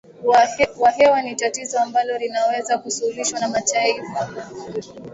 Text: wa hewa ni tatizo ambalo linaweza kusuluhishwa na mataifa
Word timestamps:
wa 0.81 0.91
hewa 0.91 1.21
ni 1.21 1.35
tatizo 1.35 1.79
ambalo 1.79 2.17
linaweza 2.17 2.77
kusuluhishwa 2.77 3.39
na 3.39 3.47
mataifa 3.49 4.29